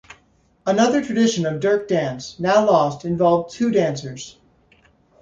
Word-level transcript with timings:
Another 0.65 1.03
tradition 1.05 1.45
of 1.45 1.59
dirk 1.59 1.87
dance, 1.87 2.39
now 2.39 2.65
lost, 2.65 3.05
involved 3.05 3.53
two 3.53 3.69
dancers. 3.69 4.39